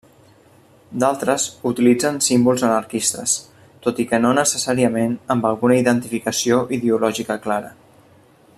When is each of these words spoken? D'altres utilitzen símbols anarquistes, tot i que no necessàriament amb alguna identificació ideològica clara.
D'altres 1.01 1.43
utilitzen 1.71 2.17
símbols 2.27 2.63
anarquistes, 2.69 3.35
tot 3.87 4.01
i 4.05 4.07
que 4.13 4.21
no 4.23 4.31
necessàriament 4.39 5.15
amb 5.35 5.47
alguna 5.51 5.77
identificació 5.83 6.61
ideològica 6.79 7.37
clara. 7.45 7.71